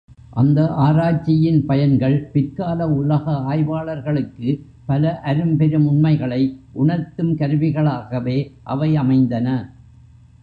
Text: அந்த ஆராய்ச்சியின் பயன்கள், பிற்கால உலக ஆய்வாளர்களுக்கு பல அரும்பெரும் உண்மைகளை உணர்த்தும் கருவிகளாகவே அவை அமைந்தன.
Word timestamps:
அந்த 0.31 0.67
ஆராய்ச்சியின் 0.75 1.65
பயன்கள், 1.65 2.29
பிற்கால 2.33 2.87
உலக 2.89 3.35
ஆய்வாளர்களுக்கு 3.43 4.47
பல 4.85 5.21
அரும்பெரும் 5.23 5.85
உண்மைகளை 5.85 6.41
உணர்த்தும் 6.73 7.33
கருவிகளாகவே 7.37 8.37
அவை 8.63 8.95
அமைந்தன. 8.95 9.47